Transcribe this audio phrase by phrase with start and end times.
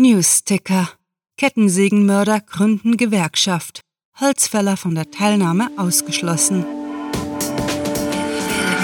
[0.00, 0.88] Newsticker.
[1.36, 3.82] Kettensägenmörder gründen Gewerkschaft.
[4.18, 6.64] Holzfäller von der Teilnahme ausgeschlossen.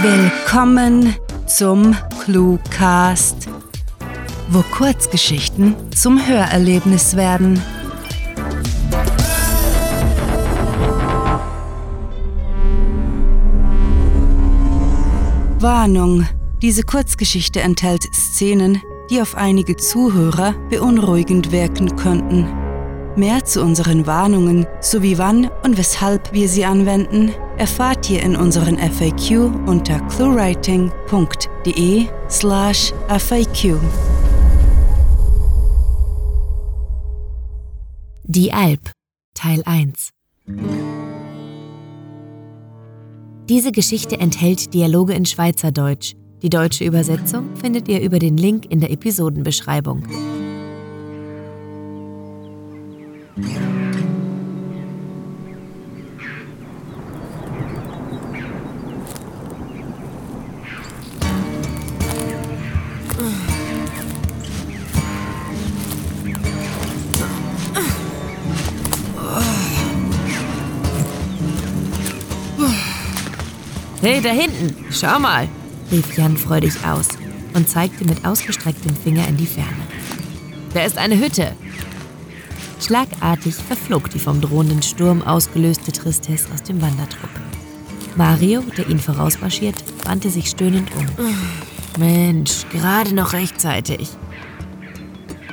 [0.02, 1.16] Willkommen
[1.46, 3.48] zum Cluecast,
[4.50, 7.62] wo Kurzgeschichten zum Hörerlebnis werden.
[15.60, 16.28] Warnung.
[16.60, 22.46] Diese Kurzgeschichte enthält Szenen, die auf einige Zuhörer beunruhigend wirken könnten.
[23.16, 28.76] Mehr zu unseren Warnungen sowie wann und weshalb wir sie anwenden, erfahrt ihr in unseren
[28.76, 33.78] FAQ unter cluewriting.de slash FAQ.
[38.24, 38.90] Die Alp
[39.34, 40.10] Teil 1
[43.48, 46.16] Diese Geschichte enthält Dialoge in Schweizerdeutsch.
[46.46, 50.04] Die deutsche Übersetzung findet ihr über den Link in der Episodenbeschreibung.
[74.00, 75.48] Hey, da hinten, schau mal,
[75.90, 77.08] rief Jan freudig aus
[77.54, 79.70] und zeigte mit ausgestrecktem Finger in die Ferne.
[80.74, 81.52] Da ist eine Hütte.
[82.80, 87.30] Schlagartig verflog die vom drohenden Sturm ausgelöste Tristesse aus dem Wandertrupp.
[88.16, 91.06] Mario, der ihn vorausmarschiert, wandte sich stöhnend um.
[91.98, 94.10] Mensch, gerade noch rechtzeitig.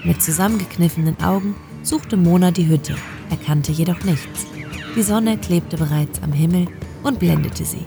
[0.04, 2.96] Mit zusammengekniffenen Augen suchte Mona die Hütte,
[3.30, 4.46] erkannte jedoch nichts.
[4.96, 6.68] Die Sonne klebte bereits am Himmel
[7.04, 7.86] und blendete sie.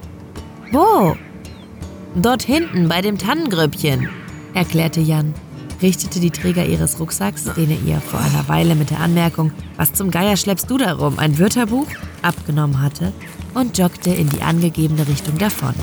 [0.71, 1.15] Wo?
[2.19, 4.09] Dort hinten bei dem Tannengröbchen,
[4.55, 5.35] erklärte Jan,
[5.83, 9.93] richtete die Träger ihres Rucksacks, den er ihr vor einer Weile mit der Anmerkung, was
[9.93, 11.85] zum Geier schleppst du darum, ein Wörterbuch,
[12.23, 13.13] abgenommen hatte
[13.53, 15.75] und joggte in die angegebene Richtung davon.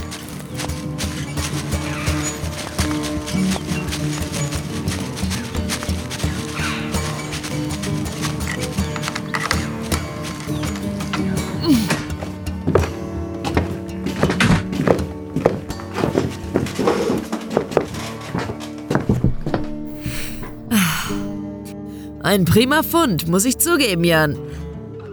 [22.35, 24.37] Ein prima Fund, muss ich zugeben, Jan.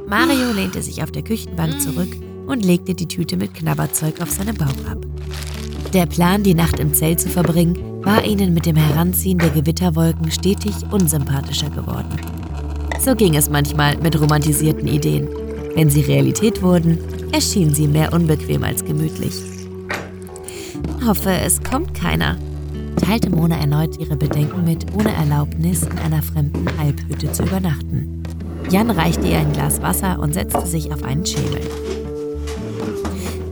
[0.08, 2.10] Mario lehnte sich auf der Küchenbank zurück
[2.48, 4.98] und legte die Tüte mit Knabberzeug auf seinen Bauch ab.
[5.94, 10.32] Der Plan, die Nacht im Zelt zu verbringen, war ihnen mit dem Heranziehen der Gewitterwolken
[10.32, 12.10] stetig unsympathischer geworden.
[13.00, 15.30] So ging es manchmal mit romantisierten Ideen.
[15.76, 16.98] Wenn sie Realität wurden,
[17.32, 19.36] erschienen sie mehr unbequem als gemütlich.
[21.06, 22.40] Hoffe, es kommt keiner,
[23.02, 28.24] teilte Mona erneut ihre Bedenken mit, ohne Erlaubnis in einer fremden Alphütte zu übernachten.
[28.70, 31.62] Jan reichte ihr ein Glas Wasser und setzte sich auf einen Schemel.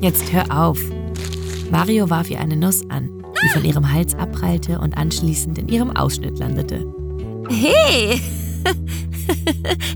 [0.02, 0.80] Jetzt hör auf.
[1.72, 3.10] Mario warf ihr eine Nuss an,
[3.44, 6.86] die von ihrem Hals abprallte und anschließend in ihrem Ausschnitt landete.
[7.50, 8.22] Hey!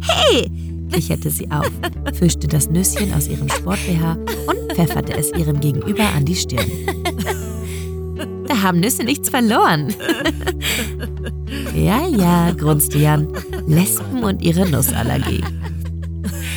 [0.07, 0.51] hey!
[0.91, 1.71] kicherte sie auf,
[2.13, 4.13] fischte das Nüsschen aus ihrem Sport-BH
[4.47, 6.69] und pfefferte es ihrem Gegenüber an die Stirn
[8.63, 9.93] haben Nüsse nichts verloren.
[11.75, 13.27] ja, ja, grunzte Jan.
[13.67, 15.43] Lesben und ihre Nussallergie.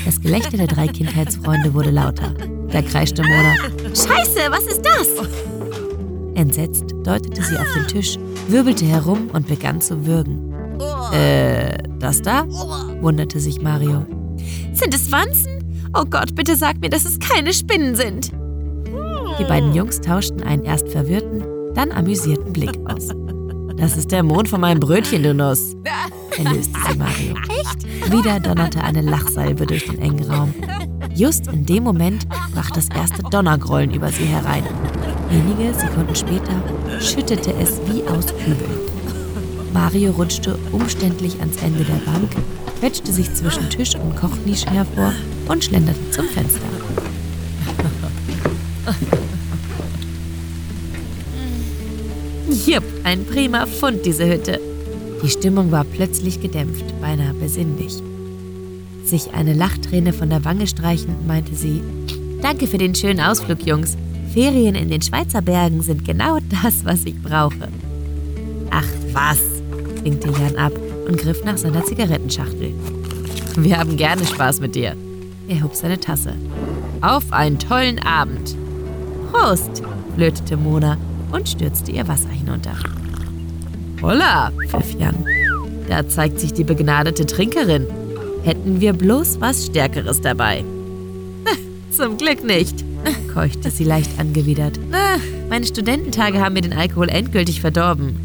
[0.04, 2.32] Das Gelächter der drei Kindheitsfreunde wurde lauter.
[2.70, 3.56] Da kreischte Mona.
[3.88, 5.08] Scheiße, was ist das?
[6.34, 8.18] Entsetzt deutete sie auf den Tisch,
[8.48, 10.52] wirbelte herum und begann zu würgen.
[11.12, 12.46] Äh, das da?
[13.00, 14.06] wunderte sich Mario.
[14.72, 15.56] Sind es Wanzen?
[15.94, 18.32] Oh Gott, bitte sag mir, dass es keine Spinnen sind.
[19.38, 21.42] Die beiden Jungs tauschten einen erst verwirrten,
[21.76, 23.08] dann amüsierten Blick aus.
[23.76, 25.76] Das ist der Mond von meinem Brötchen, du Nuss,
[26.36, 27.34] erlöste sie Mario.
[27.60, 28.10] Echt?
[28.10, 30.54] Wieder donnerte eine Lachsalbe durch den engen Raum.
[31.14, 34.64] Just in dem Moment brach das erste Donnergrollen über sie herein.
[35.28, 36.62] Wenige Sekunden später
[37.00, 38.80] schüttete es wie aus Kübeln.
[39.74, 42.30] Mario rutschte umständlich ans Ende der Bank,
[42.80, 45.12] quetschte sich zwischen Tisch und Kochnische hervor
[45.48, 46.60] und schlenderte zum Fenster.
[52.66, 54.60] Jupp, ein prima Fund, diese Hütte.
[55.22, 58.02] Die Stimmung war plötzlich gedämpft, beinahe besinnlich.
[59.04, 61.80] Sich eine Lachträne von der Wange streichend, meinte sie:
[62.42, 63.96] Danke für den schönen Ausflug, Jungs.
[64.34, 67.68] Ferien in den Schweizer Bergen sind genau das, was ich brauche.
[68.70, 69.38] Ach was,
[70.02, 70.72] winkte Jan ab
[71.06, 72.74] und griff nach seiner Zigarettenschachtel.
[73.56, 74.96] Wir haben gerne Spaß mit dir.
[75.46, 76.32] Er hob seine Tasse.
[77.00, 78.56] Auf einen tollen Abend.
[79.30, 79.84] Prost,
[80.16, 80.98] flötete Mona
[81.36, 82.72] und stürzte ihr Wasser hinunter.
[84.00, 85.14] Holla, pfiff Jan.
[85.88, 87.86] da zeigt sich die begnadete Trinkerin.
[88.42, 90.64] Hätten wir bloß was Stärkeres dabei.
[91.90, 92.84] Zum Glück nicht,
[93.34, 94.78] keuchte sie leicht angewidert.
[95.48, 98.18] Meine Studententage haben mir den Alkohol endgültig verdorben.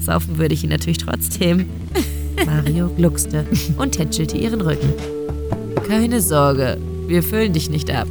[0.00, 1.66] Saufen würde ich ihn natürlich trotzdem.
[2.46, 3.46] Mario gluckste
[3.76, 4.94] und tätschelte ihren Rücken.
[5.86, 8.08] Keine Sorge, wir füllen dich nicht ab.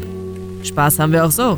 [0.63, 1.57] Spaß haben wir auch so.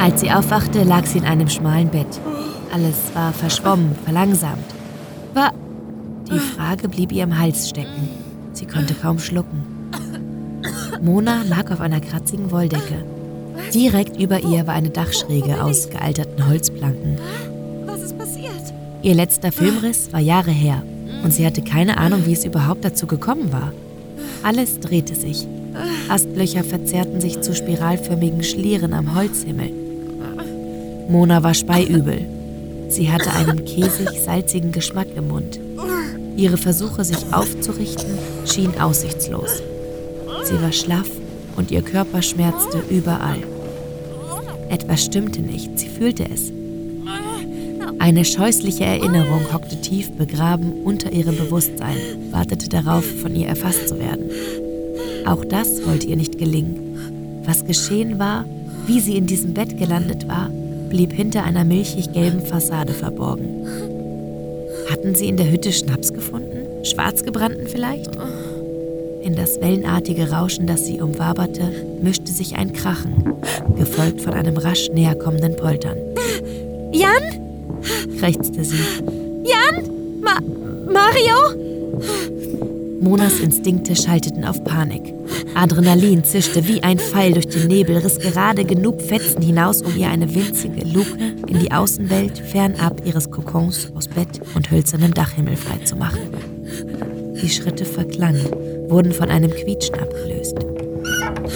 [0.00, 2.06] Als sie aufwachte, lag sie in einem schmalen Bett.
[2.72, 4.64] Alles war verschwommen, verlangsamt.
[5.34, 5.52] War.
[6.30, 8.08] Die Frage blieb ihr im Hals stecken.
[8.54, 9.62] Sie konnte kaum schlucken.
[11.02, 13.04] Mona lag auf einer kratzigen Wolldecke.
[13.74, 17.18] Direkt über ihr war eine Dachschräge aus gealterten Holzplanken.
[17.84, 18.72] Was ist passiert?
[19.02, 20.82] Ihr letzter Filmriss war Jahre her
[21.22, 23.72] und sie hatte keine Ahnung, wie es überhaupt dazu gekommen war.
[24.42, 25.46] Alles drehte sich.
[26.08, 29.89] Astlöcher verzerrten sich zu spiralförmigen Schlieren am Holzhimmel.
[31.10, 32.24] Mona war speiübel.
[32.88, 35.58] Sie hatte einen käsig-salzigen Geschmack im Mund.
[36.36, 38.16] Ihre Versuche, sich aufzurichten,
[38.46, 39.60] schienen aussichtslos.
[40.44, 41.10] Sie war schlaff
[41.56, 43.38] und ihr Körper schmerzte überall.
[44.68, 46.52] Etwas stimmte nicht, sie fühlte es.
[47.98, 51.96] Eine scheußliche Erinnerung hockte tief begraben unter ihrem Bewusstsein,
[52.30, 54.30] wartete darauf, von ihr erfasst zu werden.
[55.26, 57.42] Auch das wollte ihr nicht gelingen.
[57.44, 58.44] Was geschehen war,
[58.86, 60.50] wie sie in diesem Bett gelandet war,
[60.90, 63.66] blieb hinter einer milchig-gelben Fassade verborgen.
[64.90, 66.84] Hatten sie in der Hütte Schnaps gefunden?
[66.84, 68.10] Schwarzgebrannten vielleicht?
[69.22, 71.72] In das wellenartige Rauschen, das sie umwaberte,
[72.02, 73.34] mischte sich ein Krachen,
[73.76, 75.96] gefolgt von einem rasch näher kommenden Poltern.
[76.92, 77.22] Jan?
[78.18, 78.80] krächzte sie.
[79.44, 80.20] Jan?
[80.20, 80.38] Ma
[80.92, 82.39] Mario?
[83.00, 85.14] Monas Instinkte schalteten auf Panik.
[85.54, 90.08] Adrenalin zischte wie ein Pfeil durch den Nebel, riss gerade genug Fetzen hinaus, um ihr
[90.08, 91.16] eine winzige Luke
[91.46, 96.20] in die Außenwelt fernab ihres Kokons aus Bett und hölzernem Dachhimmel freizumachen.
[97.42, 98.44] Die Schritte verklangen,
[98.88, 100.58] wurden von einem Quietschen abgelöst.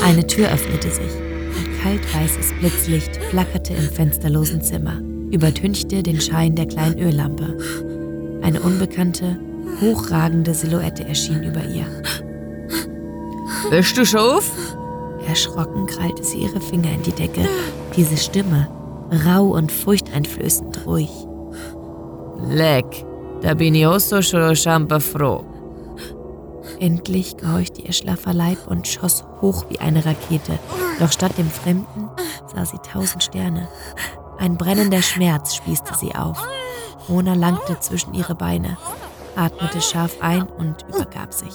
[0.02, 1.12] Eine Tür öffnete sich
[1.56, 5.00] und kaltweißes Blitzlicht flackerte im fensterlosen Zimmer,
[5.30, 7.58] übertünchte den Schein der kleinen Öllampe.
[8.42, 9.38] Eine unbekannte,
[9.80, 11.86] hochragende Silhouette erschien über ihr.
[13.70, 14.50] Bist du schon auf?
[15.26, 17.48] Erschrocken krallte sie ihre Finger in die Decke.
[17.96, 18.68] Diese Stimme,
[19.24, 21.10] rau und furchteinflößend ruhig.
[22.48, 23.06] Leck,
[23.40, 25.44] da bin ich auch so schon froh.
[26.80, 30.58] Endlich gehorchte ihr schlaffer Leib und schoss hoch wie eine Rakete.
[30.98, 32.10] Doch statt dem Fremden
[32.54, 33.68] sah sie tausend Sterne.
[34.38, 36.42] Ein brennender Schmerz spießte sie auf.
[37.08, 38.76] Mona langte zwischen ihre Beine
[39.36, 41.54] atmete scharf ein und übergab sich.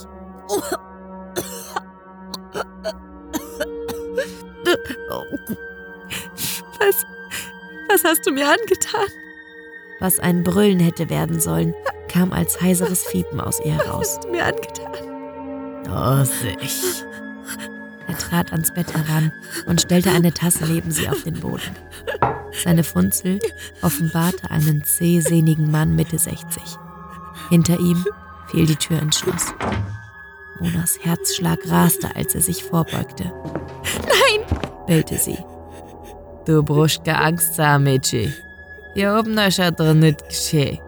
[6.80, 7.06] Was,
[7.90, 9.08] was hast du mir angetan?
[10.00, 11.74] Was ein Brüllen hätte werden sollen,
[12.08, 14.02] kam als heiseres Fiepen aus ihr heraus.
[14.02, 14.90] Was hast du mir angetan?
[15.86, 17.06] Vorsicht.
[18.08, 19.32] Er trat ans Bett heran
[19.68, 21.76] und stellte eine Tasse neben sie auf den Boden.
[22.64, 23.40] Seine Funzel
[23.82, 26.62] offenbarte einen zähsehnigen Mann Mitte 60.
[27.50, 28.06] Hinter ihm
[28.48, 29.54] fiel die Tür ins Schloss.
[30.60, 33.32] Monas Herzschlag raste, als er sich vorbeugte.
[34.04, 34.60] Nein!
[34.88, 35.38] bellte sie.
[36.46, 38.34] Du brauchst keine Angst haben, Mädchen.
[38.94, 40.80] Hier oben ist ja drin nicht geschehen.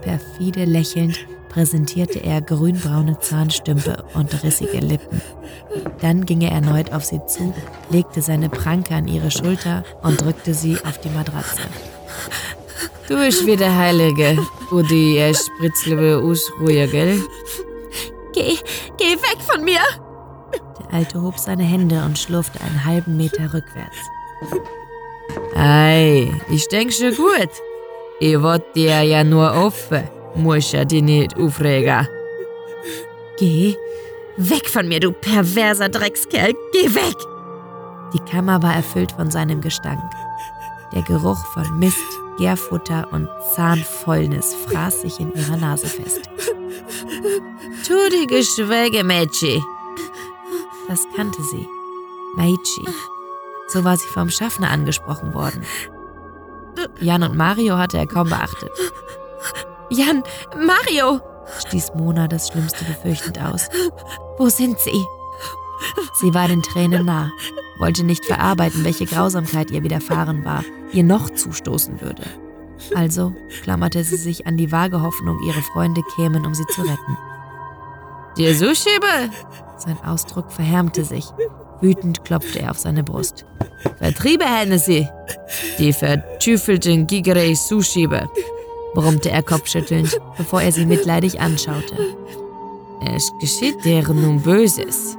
[0.00, 1.18] Perfide lächelnd
[1.48, 5.20] präsentierte er grünbraune Zahnstümpe und rissige Lippen.
[6.00, 7.54] Dann ging er erneut auf sie zu,
[7.90, 11.60] legte seine Pranke an ihre Schulter und drückte sie auf die Matratze.
[13.08, 14.38] Du bist wieder Heilige,
[14.70, 17.20] wo die äh, Spritzle ausruhen, gell?
[18.32, 18.58] Geh,
[18.96, 19.80] geh weg von mir!
[20.78, 23.96] Der Alte hob seine Hände und schlurfte einen halben Meter rückwärts.
[25.54, 27.50] Ei, ich denk schon gut.
[28.20, 30.08] Ich wollte dir ja nur offen.
[30.34, 32.06] Muss ja dich nicht aufregen.
[33.38, 33.76] Geh
[34.36, 36.54] weg von mir, du perverser Dreckskerl!
[36.72, 37.16] Geh weg!
[38.14, 40.02] Die Kammer war erfüllt von seinem Gestank.
[40.92, 41.98] Der Geruch von Mist,
[42.38, 46.22] Gärfutter und Zahnfäulnis fraß sich in ihrer Nase fest.
[47.86, 49.62] Tu die Geschwäge, Mädchen.
[50.88, 51.66] Das kannte sie.
[52.36, 52.86] Meichi.
[53.68, 55.64] So war sie vom Schaffner angesprochen worden.
[57.00, 58.70] Jan und Mario hatte er kaum beachtet.
[59.90, 60.22] Jan,
[60.56, 61.20] Mario!
[61.66, 63.68] stieß Mona das Schlimmste befürchtend aus.
[64.38, 65.04] Wo sind sie?
[66.20, 67.30] Sie war den Tränen nah,
[67.78, 72.22] wollte nicht verarbeiten, welche Grausamkeit ihr widerfahren war, ihr noch zustoßen würde.
[72.94, 77.16] Also klammerte sie sich an die vage Hoffnung, ihre Freunde kämen, um sie zu retten.
[78.36, 79.30] Dir Sushibe?
[79.76, 81.26] Sein Ausdruck verhärmte sich.
[81.80, 83.44] Wütend klopfte er auf seine Brust.
[83.98, 85.08] Vertriebe Hennessy!
[85.78, 88.28] Die vertüfelten Gigerei Sushibe!
[88.94, 91.96] brummte er kopfschüttelnd, bevor er sie mitleidig anschaute.
[93.04, 95.16] Es geschieht deren nun Böses.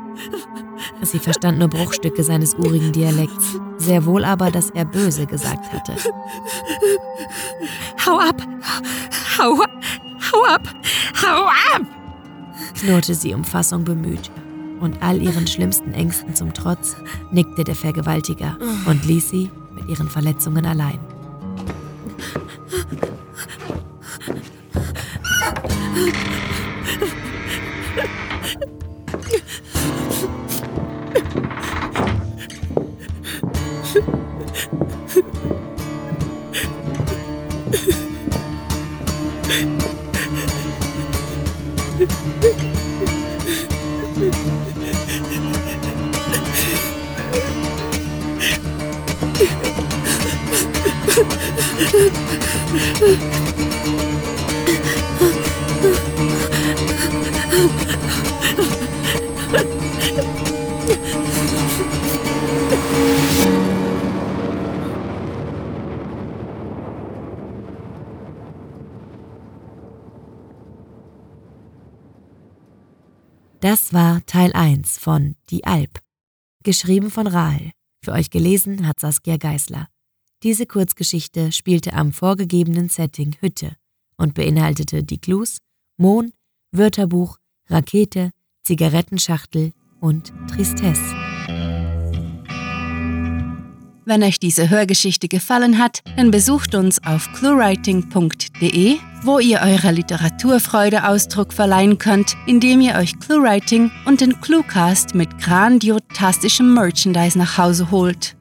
[1.01, 5.95] Sie verstand nur Bruchstücke seines urigen Dialekts, sehr wohl aber, dass er böse gesagt hatte.
[8.05, 8.41] Hau ab!
[9.37, 9.57] Hau,
[10.31, 10.67] hau ab!
[11.21, 11.85] Hau ab!
[12.83, 14.31] knurrte sie um Fassung bemüht.
[14.79, 16.97] Und all ihren schlimmsten Ängsten zum Trotz
[17.31, 20.99] nickte der Vergewaltiger und ließ sie mit ihren Verletzungen allein.
[73.63, 76.01] Das war Teil 1 von Die Alp,
[76.65, 77.71] geschrieben von Rahel.
[78.03, 79.87] Für euch gelesen hat Saskia Geißler.
[80.43, 83.77] Diese Kurzgeschichte spielte am vorgegebenen Setting Hütte
[84.17, 85.59] und beinhaltete die Clues
[85.95, 86.33] Mohn,
[86.73, 87.37] Wörterbuch,
[87.69, 88.31] Rakete,
[88.63, 89.71] Zigarettenschachtel
[90.01, 91.15] und Tristesse.
[94.05, 101.07] Wenn euch diese Hörgeschichte gefallen hat, dann besucht uns auf cluewriting.de, wo ihr eurer Literaturfreude
[101.07, 107.91] Ausdruck verleihen könnt, indem ihr euch Cluewriting und den Cluecast mit grandiotastischem Merchandise nach Hause
[107.91, 108.35] holt.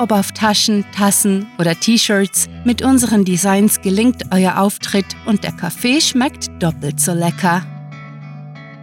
[0.00, 6.00] Ob auf Taschen, Tassen oder T-Shirts, mit unseren Designs gelingt euer Auftritt und der Kaffee
[6.00, 7.62] schmeckt doppelt so lecker.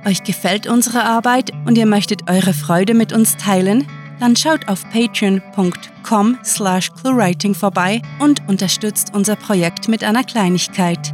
[0.05, 3.87] Euch gefällt unsere Arbeit und ihr möchtet eure Freude mit uns teilen?
[4.19, 11.13] Dann schaut auf patreon.com slash cluewriting vorbei und unterstützt unser Projekt mit einer Kleinigkeit.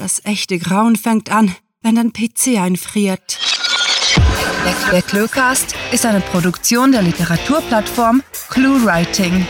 [0.00, 3.38] Das echte Grauen fängt an, wenn dein PC einfriert.
[4.90, 9.46] Der Cluecast ist eine Produktion der Literaturplattform ClueWriting.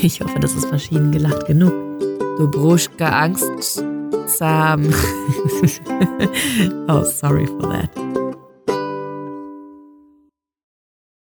[0.00, 1.87] Ich hoffe, das ist verschieden gelacht genug.
[2.38, 3.82] Dobruschka Angst.
[4.26, 4.86] Sam.
[6.88, 7.97] oh, sorry for that.